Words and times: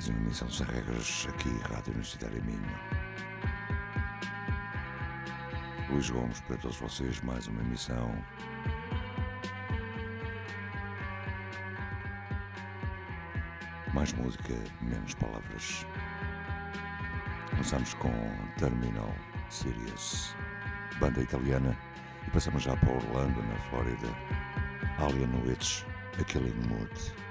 Mais 0.00 0.08
uma 0.08 0.20
emissão 0.20 0.50
sem 0.50 0.66
regras 0.66 1.26
aqui, 1.28 1.50
Rádio 1.70 1.92
Universitária 1.92 2.40
Minho. 2.40 2.80
Luís 5.90 6.08
Gomes 6.08 6.40
para 6.40 6.56
todos 6.56 6.78
vocês, 6.78 7.20
mais 7.20 7.46
uma 7.46 7.60
emissão. 7.60 8.10
Mais 13.92 14.10
música, 14.14 14.54
menos 14.80 15.12
palavras. 15.16 15.86
Começamos 17.50 17.92
com 17.92 18.10
Terminal 18.56 19.14
Sirius, 19.50 20.34
banda 20.98 21.20
italiana, 21.20 21.76
e 22.26 22.30
passamos 22.30 22.62
já 22.62 22.74
para 22.74 22.90
Orlando, 22.90 23.42
na 23.42 23.56
Flórida. 23.68 24.08
Alien 24.96 25.42
Witch, 25.46 25.82
A 26.18 26.24
Killing 26.24 26.56
Mood. 26.68 27.29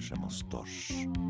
chamam-se 0.00 1.21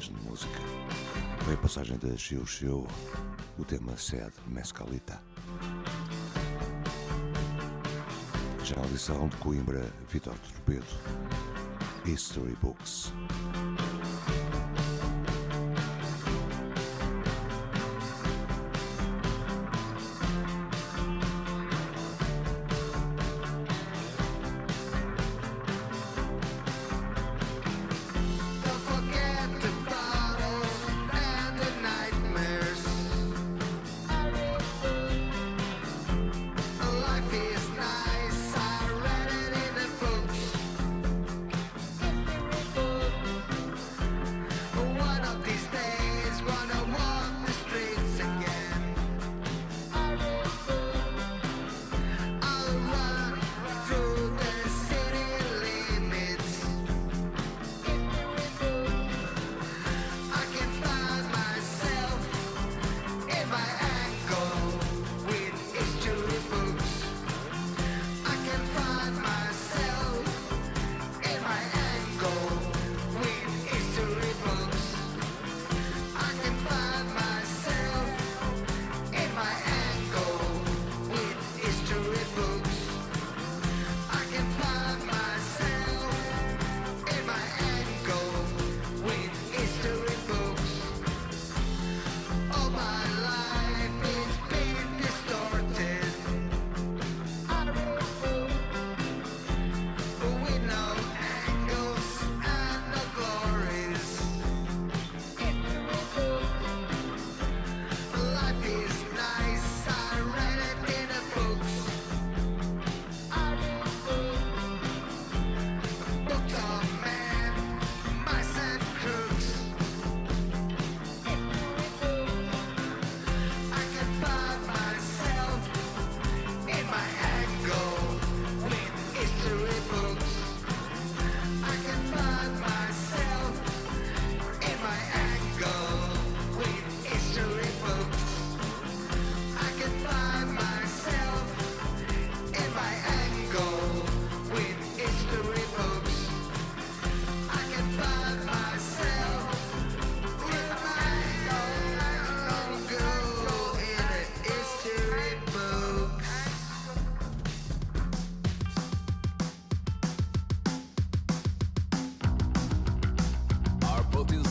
São 0.00 0.14
alemães, 0.16 0.40
chamam-se 0.40 0.46
Tosh. 0.46 1.60
passagem 1.60 1.98
da 1.98 2.16
Xiu 2.16 2.46
Xiu, 2.46 2.86
o 3.58 3.64
tema 3.64 3.96
Sede 3.96 4.32
Mescalita. 4.46 5.20
Já 8.64 8.76
a 8.76 8.80
audição 8.80 9.28
de 9.28 9.36
Coimbra, 9.36 9.92
Vitor 10.08 10.34
Torpedo, 10.38 10.86
History 12.06 12.56
Books. 12.62 13.12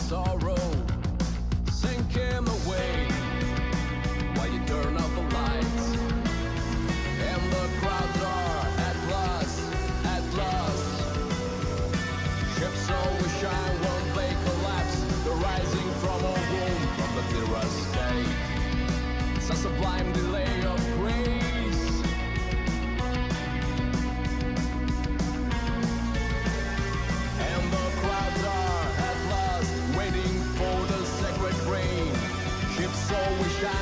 sorrow. 0.10 0.59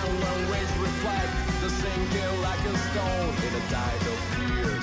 will 0.07 0.23
always 0.25 0.69
reflect 0.77 1.33
the 1.61 1.69
sinking 1.69 2.41
like 2.41 2.59
a 2.59 2.77
stone 2.77 3.35
in 3.47 3.53
a 3.55 3.63
tide 3.69 4.01
of 4.13 4.19
fear. 4.35 4.76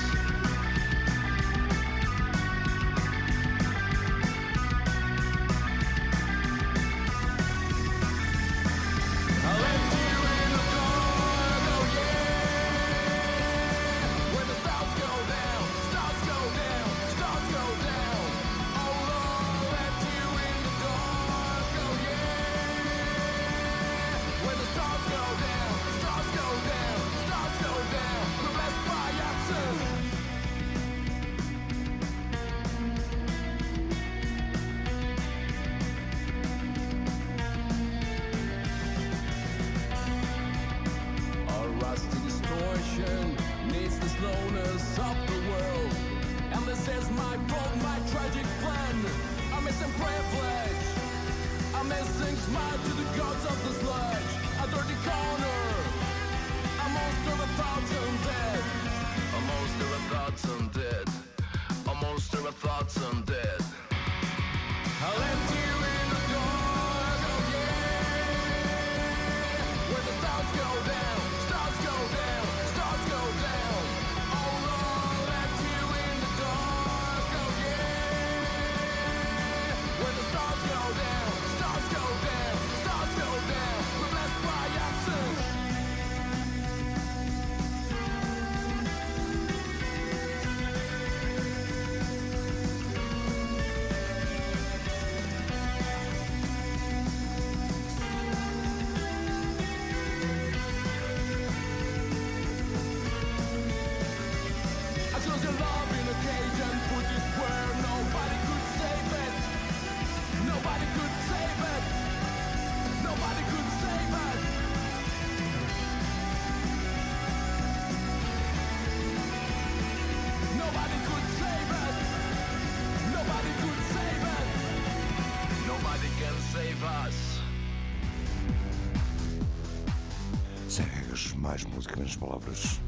Que 131.87 132.01
nas 132.01 132.17
palavras 132.17 132.81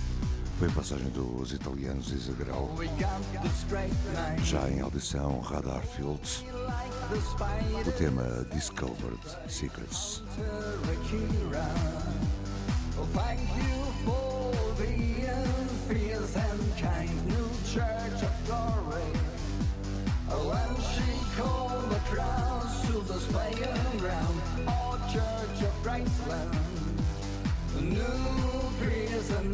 foi 0.59 0.69
a 0.69 0.73
passagem 0.73 1.09
dos 1.11 1.53
italianos 1.53 2.11
Isagral. 2.13 2.71
Já 4.43 4.71
em 4.71 4.81
audição, 4.81 5.39
Radar 5.41 5.87
Fields, 5.87 6.43
o 7.87 7.93
tema 7.93 8.47
Discovered 8.53 9.21
Secrets. 9.49 10.23
To 22.97 23.03
the 23.03 23.19
ground, 23.99 24.41
Church 25.13 25.63
of 25.63 26.56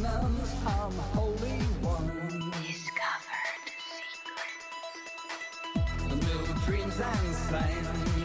nuns, 0.03 0.53
unholy 0.67 1.61
ones. 1.81 2.55
Discovered 2.67 3.67
secrets. 3.99 4.67
The 6.09 6.17
new 6.17 6.43
dreams 6.67 7.01
and 7.01 7.35
signs. 7.35 8.22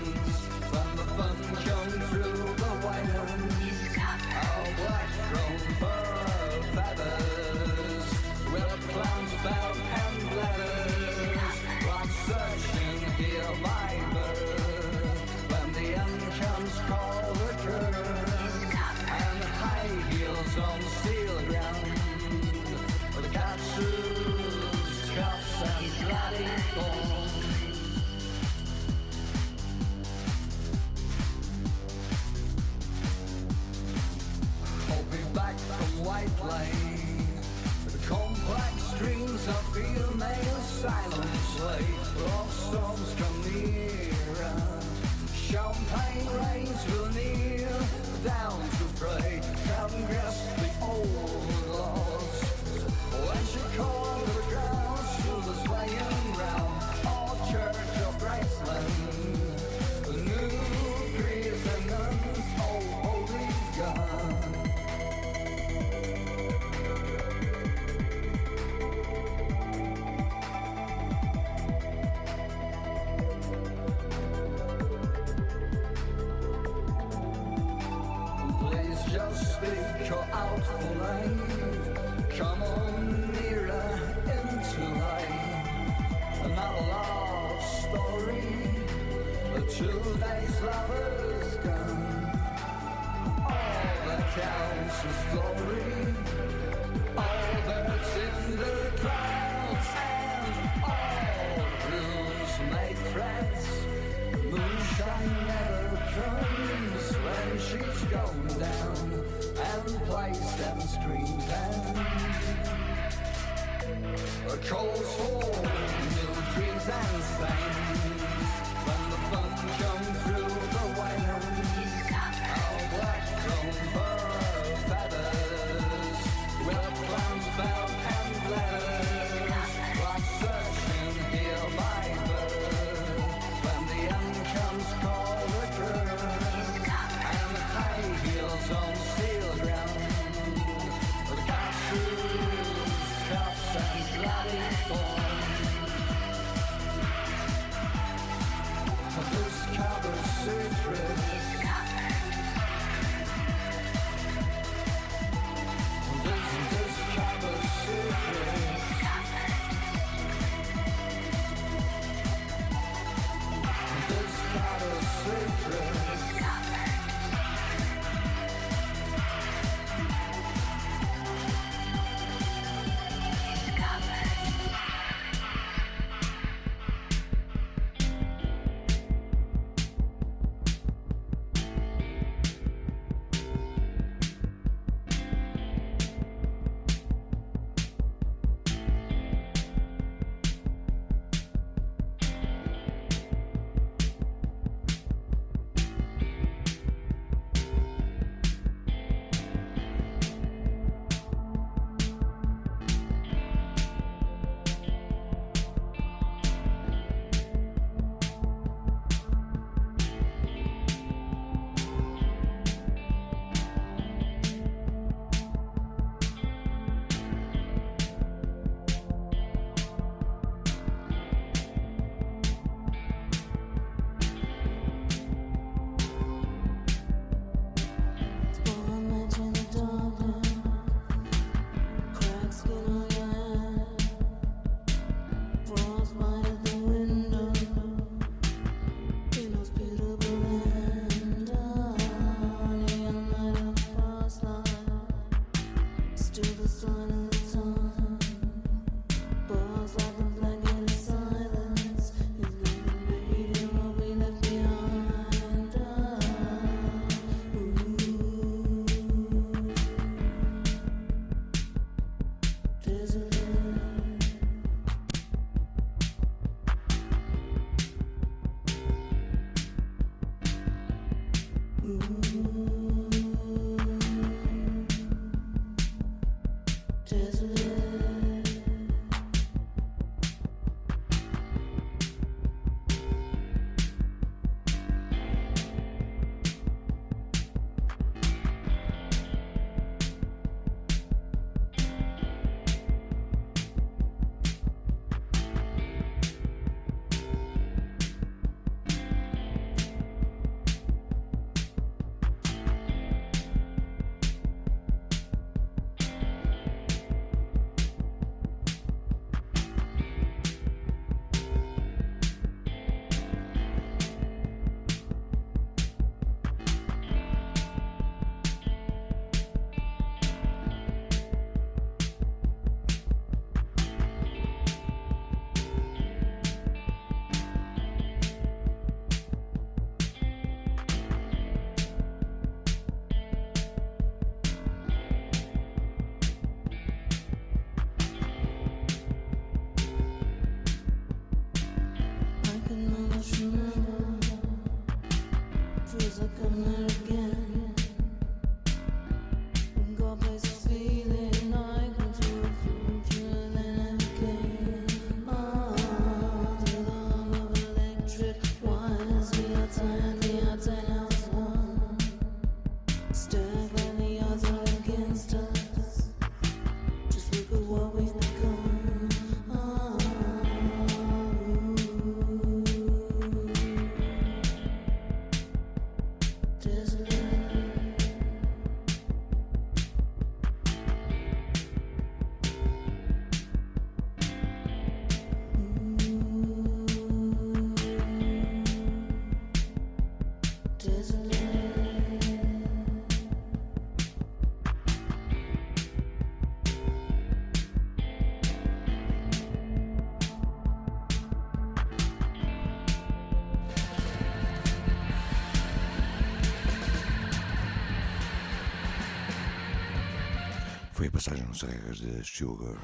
Foi 411.57 411.69
a 411.69 411.71
passagem 411.71 411.87
nos 411.87 412.01
regras 412.01 412.21
de 412.21 412.23
Sugar 412.23 412.77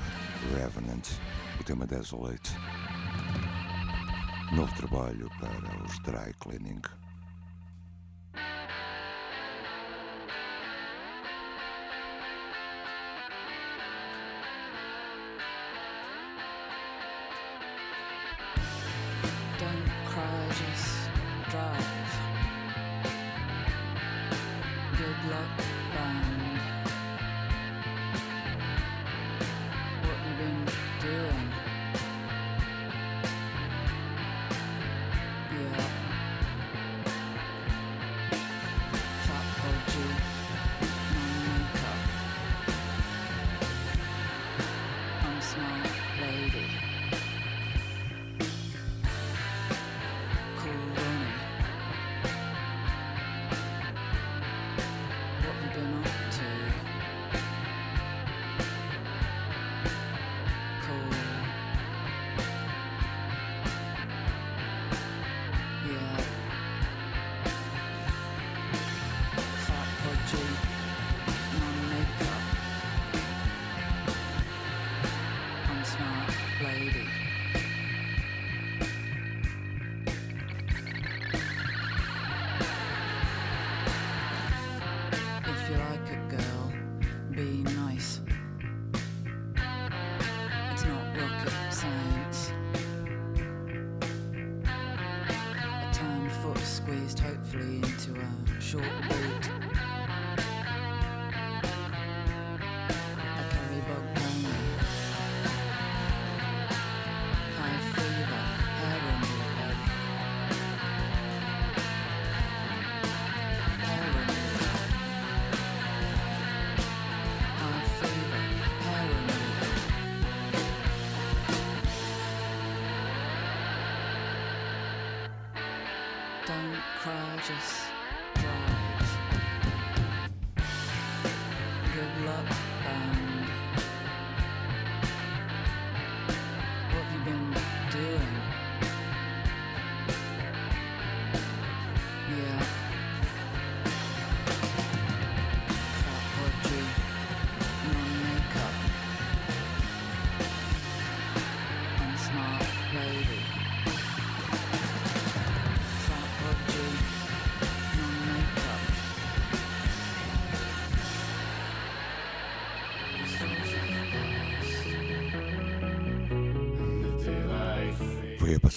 Revenant, 0.55 1.07
o 1.59 1.63
tema 1.63 1.85
Desolate. 1.85 2.51
Novo 4.51 4.73
trabalho 4.75 5.29
para 5.39 5.83
os 5.83 5.99
Dry 5.99 6.33
Cleaning. 6.39 6.81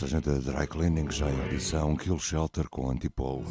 Foi 0.07 0.19
a 0.19 0.21
passagem 0.21 0.21
da 0.21 0.53
Dry 0.53 0.67
Cleaning 0.69 1.11
já 1.11 1.29
em 1.29 1.47
edição 1.47 1.97
Kill 1.97 2.19
Shelter 2.19 2.69
com 2.69 2.91
Antipolo. 2.91 3.45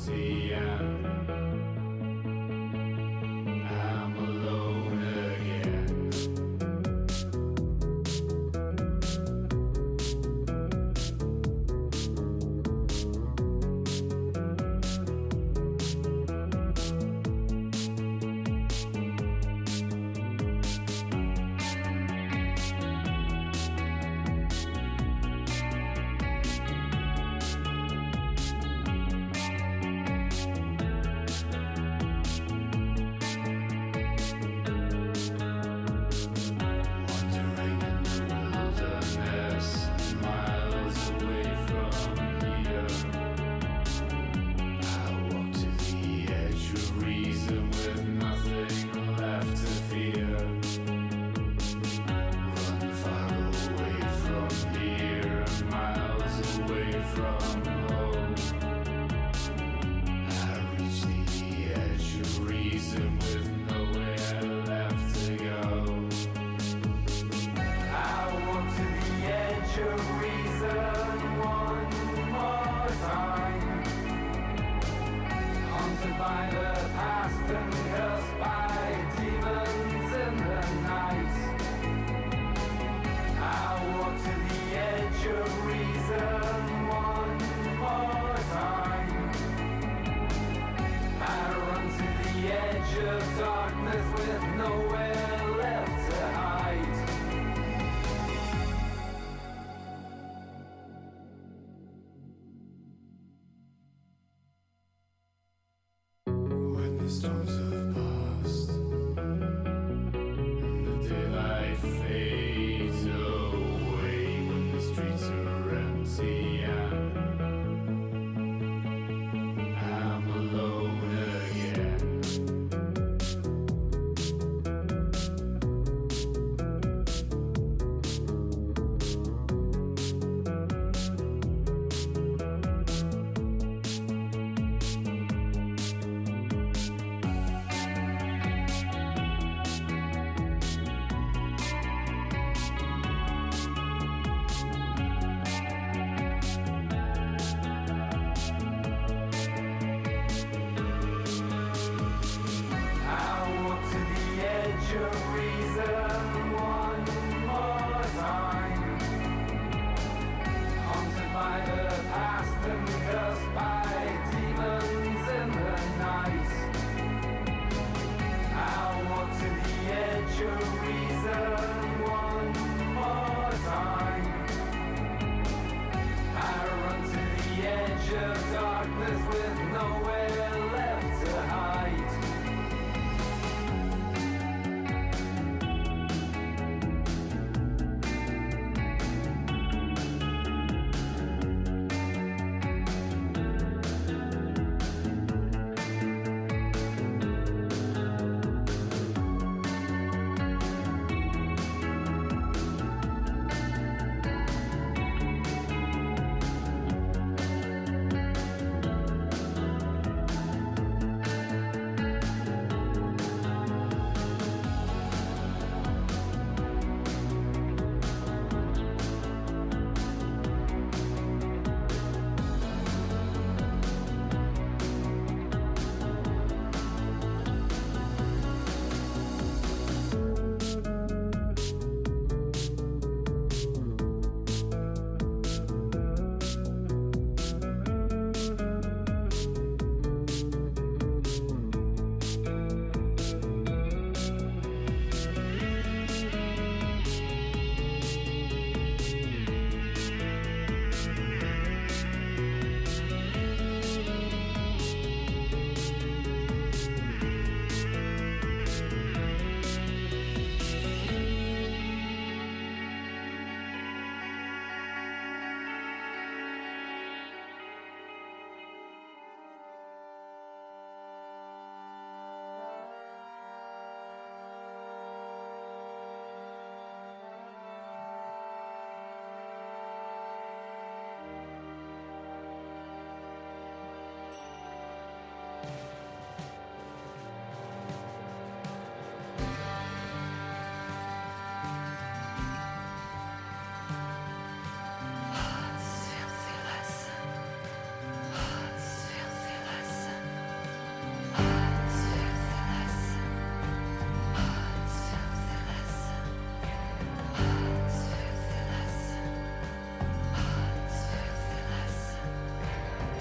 this 93.95 94.27
way. 94.27 94.34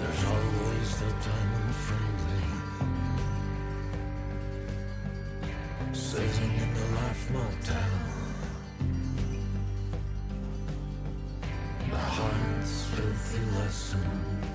There's 0.05 0.25
always 0.25 0.99
the 0.99 1.11
diamond 1.25 1.75
friendly. 1.85 2.43
Sailing 5.93 6.55
in 6.63 6.73
the 6.75 6.85
life 6.95 7.31
motel. 7.31 7.93
The 11.89 11.97
heart's 11.97 12.83
filthy 12.93 13.41
lesson. 13.57 14.54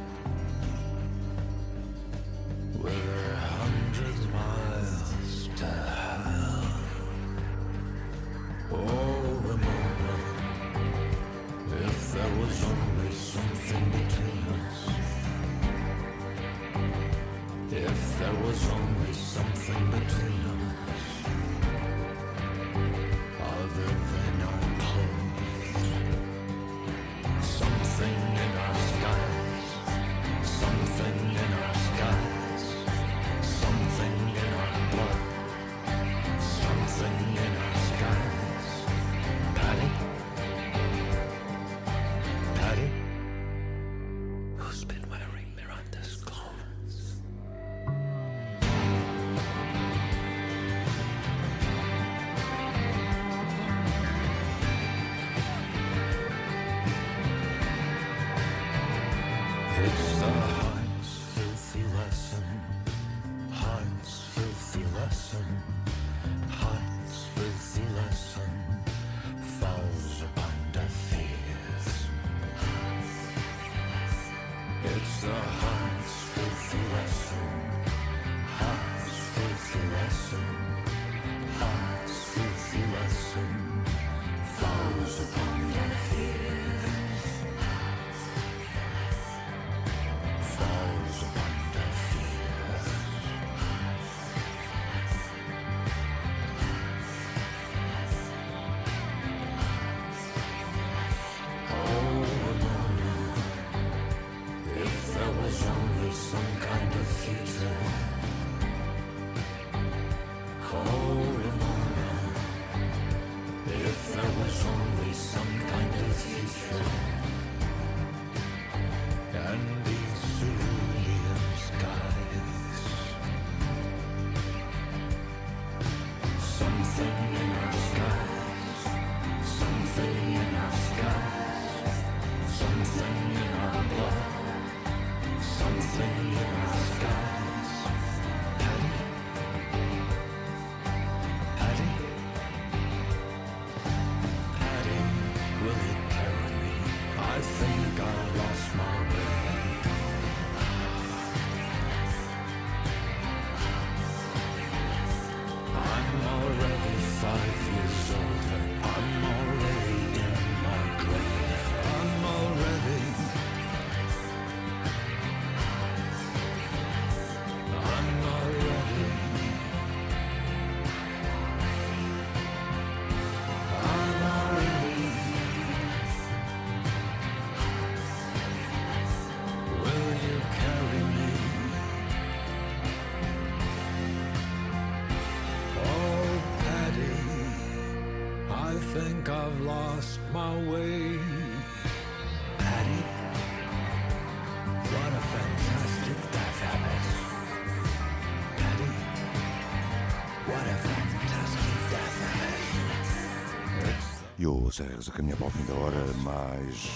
Serras 204.80 205.10
a 205.10 205.12
caminhar 205.12 205.36
para 205.36 205.46
o 205.46 205.50
fim 205.50 205.64
da 205.64 205.74
hora, 205.74 206.06
mais 206.22 206.90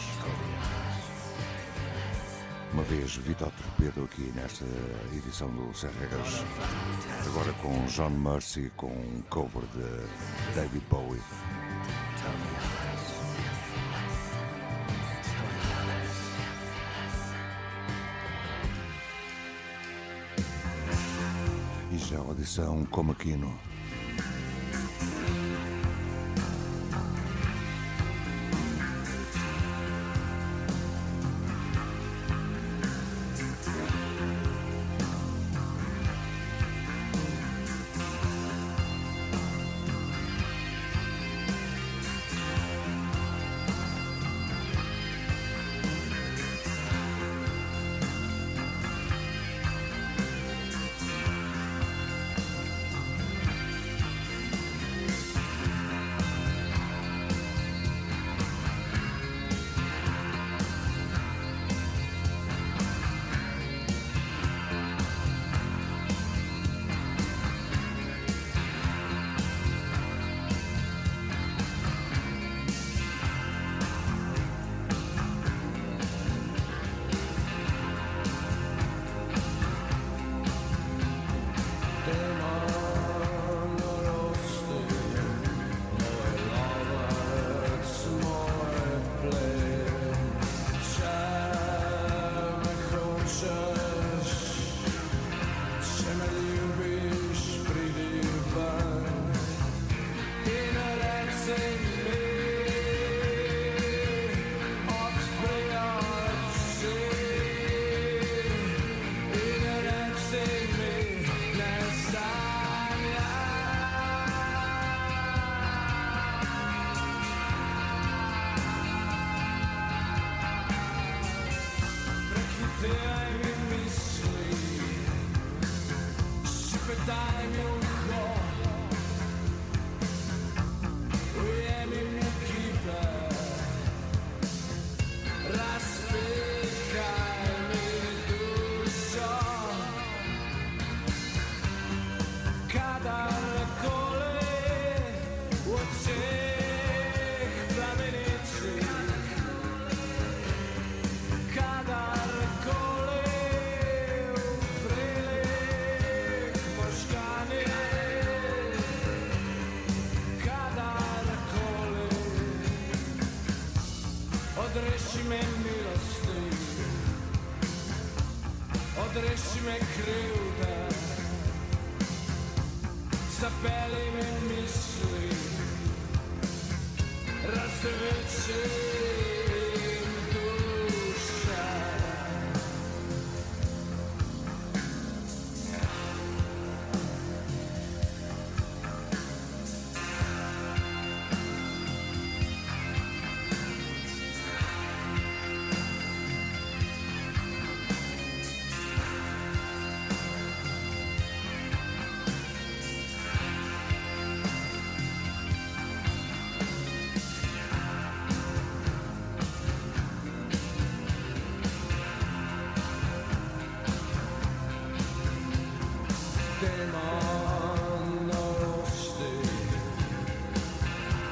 uma 2.72 2.82
vez 2.82 3.14
Vitor 3.16 3.50
Torpedo 3.50 4.04
aqui 4.04 4.32
nesta 4.34 4.64
edição 5.14 5.50
do 5.50 5.70
Serregas, 5.74 6.42
agora 7.26 7.52
com 7.60 7.84
John 7.84 8.08
Mercy 8.08 8.72
com 8.74 8.86
um 8.86 9.22
cover 9.28 9.64
de 9.74 10.54
David 10.54 10.82
Bowie. 10.88 11.20
E 21.92 21.98
já 21.98 22.16
a 22.16 22.20
audição 22.20 22.86
como 22.86 23.12
Aquino. 23.12 23.73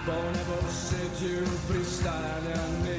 Ponebo 0.07 0.59
siedził 0.89 1.47
pristaniany 1.69 2.99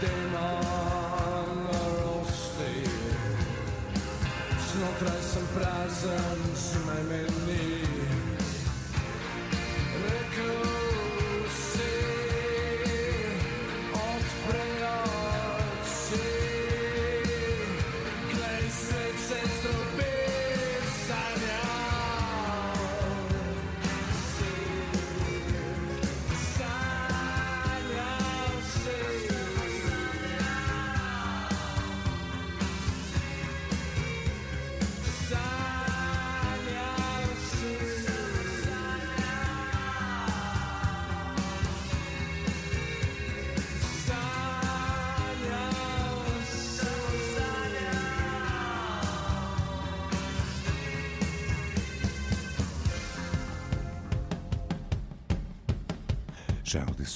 Demon 0.00 1.66
rosty 1.98 2.90
Znotraj 4.72 5.22
sam 5.22 5.46
prazen 5.54 6.56
z 6.56 6.74
memeni 6.86 7.80
Rekord 10.02 10.75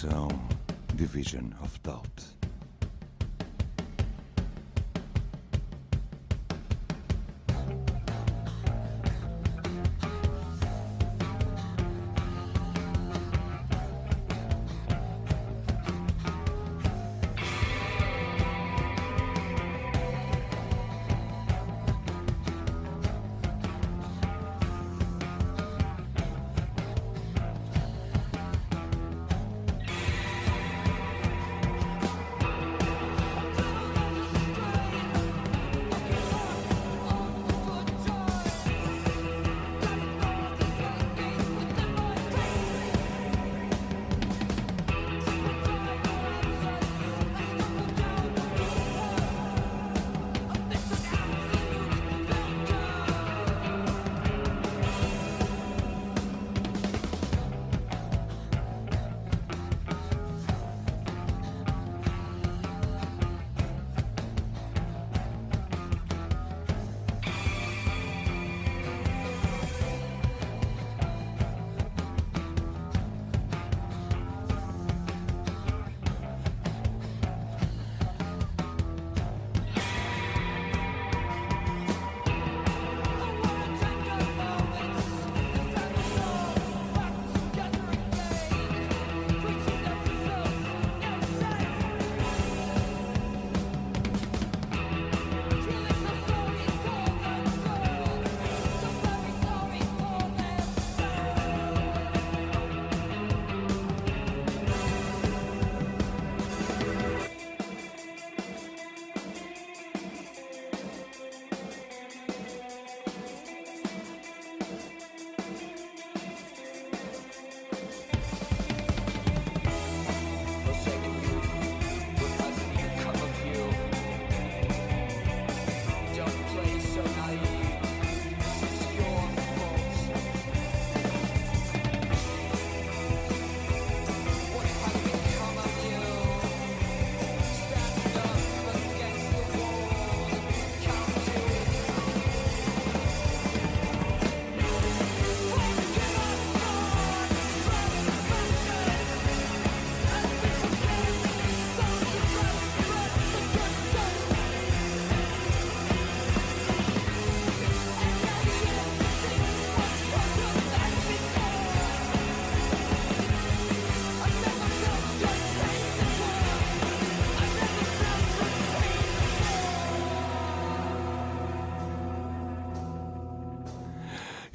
Já 0.00 0.08
a 0.08 0.16
audição 0.16 0.28
Division 0.94 1.50
of 1.62 1.78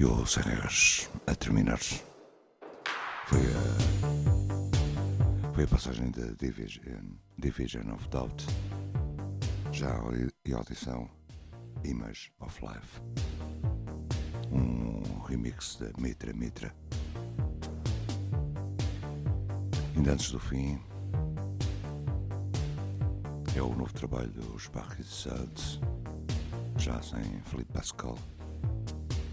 Doubt. 0.05 0.21
o 0.21 0.25
Sem 0.27 0.43
Regras 0.43 1.09
a 1.25 1.33
terminar. 1.33 1.79
Foi 1.79 3.39
a, 3.39 3.63
foi 5.51 5.63
a 5.63 5.67
passagem 5.67 6.11
da 6.11 6.27
Division, 6.39 7.15
Division 7.39 7.91
of 7.91 8.07
Doubt, 8.09 8.45
já 9.71 9.89
a 9.89 10.57
audição 10.57 11.09
Image 11.83 12.31
of 12.39 12.61
Life, 12.63 13.01
um 14.51 15.23
remix 15.23 15.77
da 15.77 15.89
Mitra 15.99 16.33
Mitra. 16.33 16.71
Ainda 19.95 20.13
antes 20.13 20.29
do 20.31 20.39
fim, 20.39 20.79
é 23.55 23.61
o 23.61 23.73
novo 23.73 23.93
trabalho 23.93 24.29
dos 24.29 24.67
Barris 24.67 25.07
Suds, 25.07 25.79
já 26.77 27.01
sem 27.01 27.41
Felipe 27.41 27.73
Pascal 27.73 28.19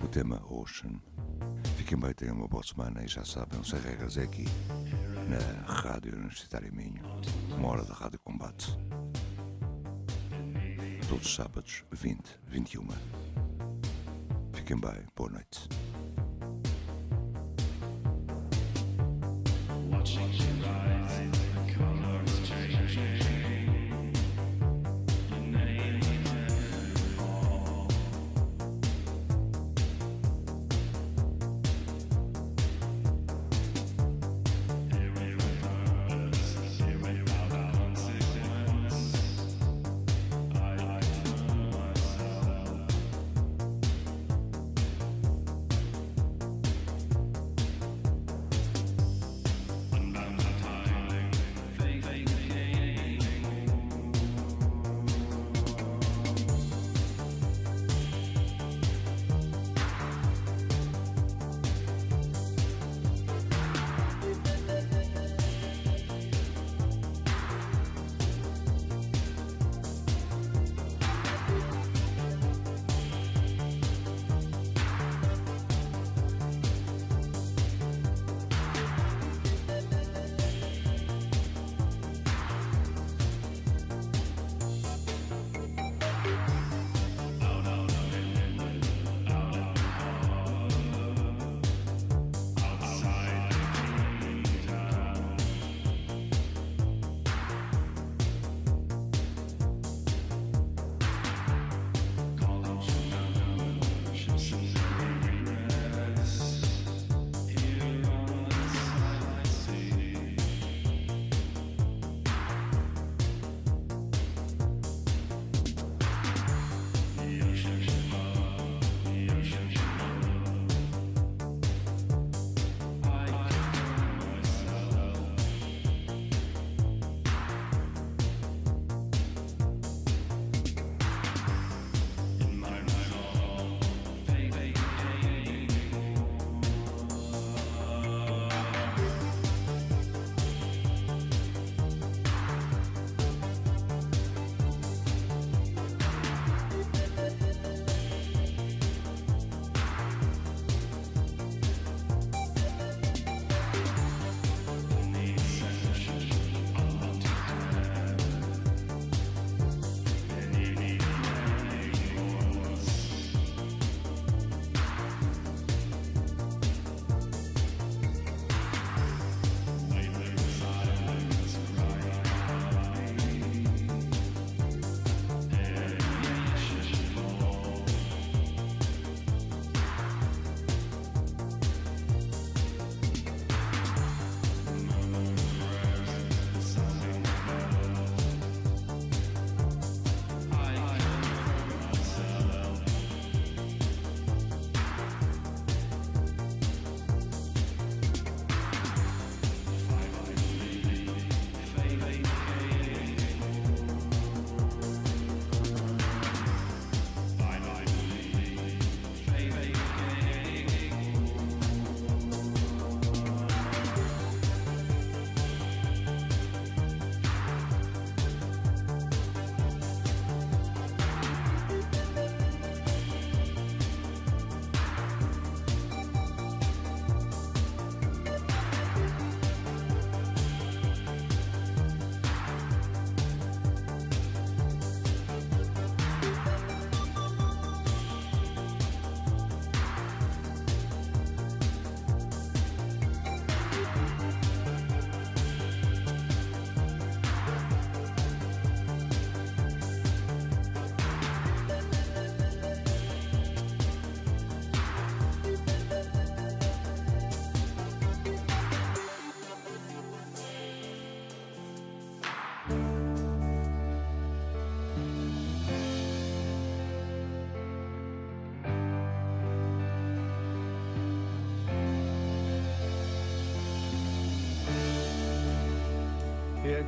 o 0.03 0.09
tema 0.09 0.43
Ocean. 0.51 1.01
Fiquem 1.77 1.99
bem, 1.99 2.13
tenham 2.13 2.37
uma 2.37 2.49
boa 2.49 2.63
semana 2.63 3.03
e 3.05 3.09
já 3.09 3.25
sabem, 3.25 3.63
sem 3.65 3.81
regras 3.81 4.17
é 4.17 4.23
aqui, 4.23 4.45
na 5.29 5.73
Rádio 5.73 6.15
Universitária 6.15 6.71
Minho, 6.73 7.03
uma 7.57 7.69
hora 7.69 7.85
da 7.85 7.95
Rádio 7.95 8.19
Combate. 8.21 8.77
Todos 11.09 11.27
os 11.27 11.35
sábados, 11.35 11.85
20, 11.93 12.21
21. 12.49 12.89
Fiquem 14.53 14.79
bem, 14.79 15.07
boa 15.15 15.31
noite. 15.31 15.69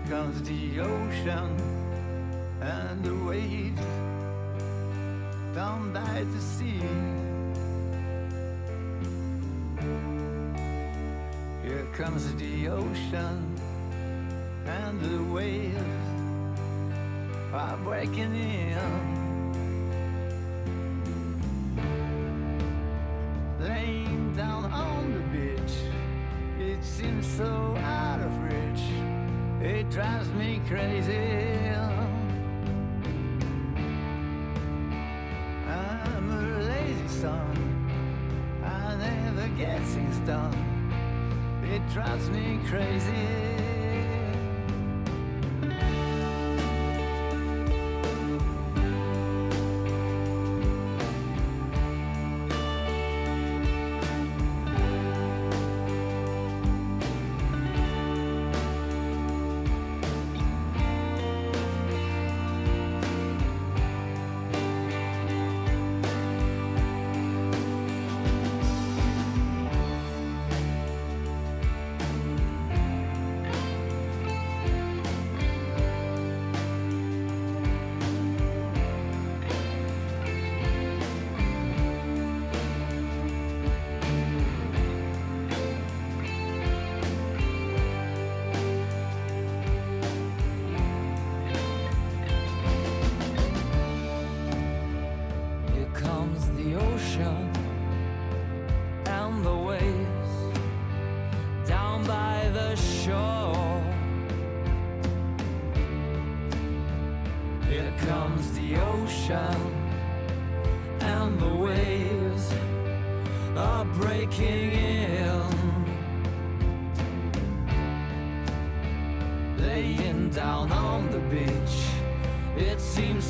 Comes 0.08 0.42
the 0.42 0.80
ocean 0.80 1.56
and 2.60 3.02
the 3.02 3.14
waves 3.24 3.80
down 5.54 5.92
by 5.92 6.24
the 6.24 6.40
sea. 6.40 6.82
Here 11.62 11.86
comes 11.94 12.34
the 12.34 12.68
ocean 12.68 13.56
and 14.66 15.00
the 15.00 15.22
waves 15.32 16.04
are 17.54 17.78
breaking 17.78 18.34
in. 18.34 18.78
Laying 23.58 24.34
down 24.36 24.64
on 24.66 25.14
the 25.14 25.20
beach, 25.32 25.76
it 26.58 26.84
seems 26.84 27.26
so 27.26 27.74
out. 27.78 28.03
It 29.64 29.90
drives 29.90 30.28
me 30.34 30.60
crazy. 30.68 31.70
I'm 35.66 36.30
a 36.30 36.62
lazy 36.68 37.08
son. 37.08 37.88
I 38.62 38.94
never 38.96 39.48
get 39.56 39.80
things 39.84 40.18
done. 40.26 40.52
It 41.64 41.80
drives 41.94 42.28
me 42.28 42.60
crazy. 42.66 43.73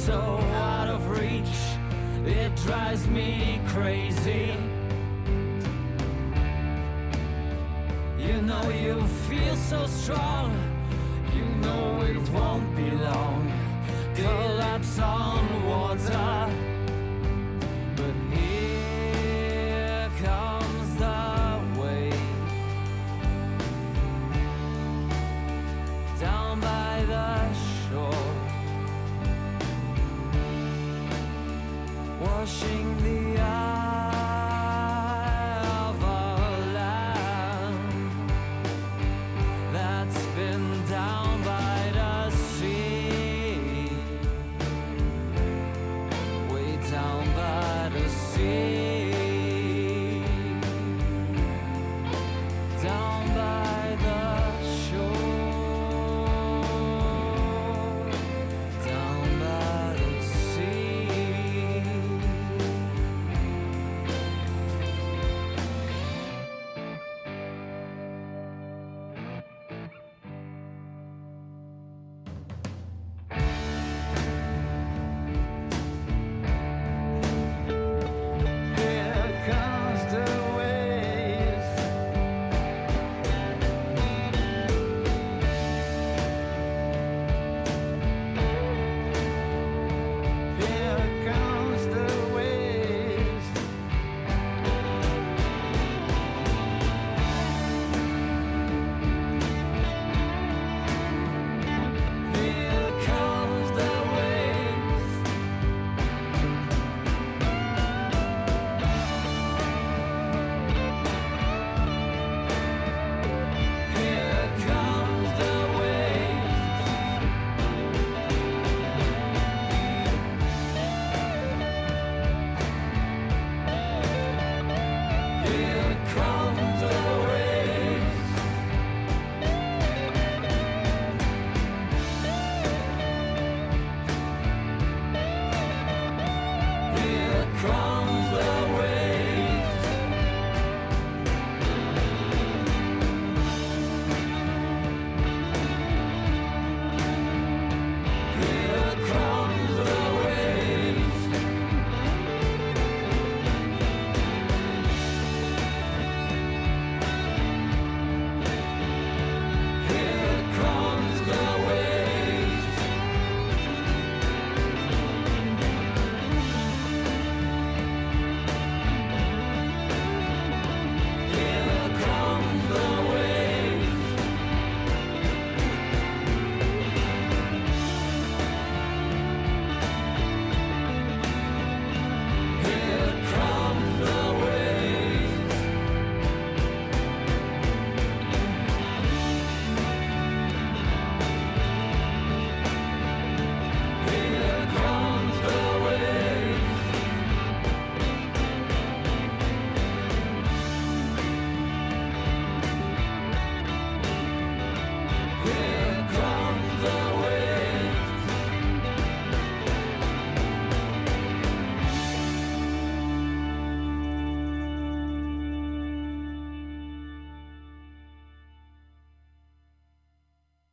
So 0.05 0.39
out 0.53 0.89
of 0.89 1.19
reach. 1.19 1.57
It 2.27 2.55
drives 2.57 3.07
me 3.07 3.59
crazy. 3.69 4.53
You 8.19 8.43
know 8.43 8.69
you 8.69 9.03
feel 9.29 9.57
so 9.57 9.87
strong. 9.87 10.53
You 11.35 11.47
know 11.63 12.03
it 12.03 12.19
won't 12.35 12.77
be 12.77 12.91
long. 12.91 13.51
Collapse 14.15 14.99
on 14.99 15.67
water. 15.67 16.43